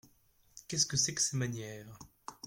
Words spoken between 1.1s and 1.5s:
que ces